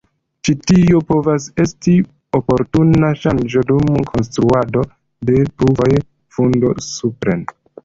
Ĉi 0.47 0.53
tio 0.69 1.01
povas 1.09 1.43
esti 1.63 1.93
oportuna 2.39 3.13
ŝanĝo 3.25 3.63
dum 3.73 4.01
konstruado 4.09 4.85
de 5.31 5.39
pruvoj 5.53 5.93
fundo-supren. 6.39 7.49